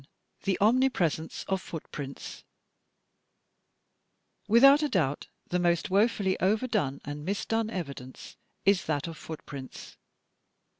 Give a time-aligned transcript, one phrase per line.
[0.45, 2.43] The Omnipresence of Footprints
[4.47, 8.35] Without a doubt the most wofully overdone and mis done evidence
[8.65, 9.97] is that of footprints.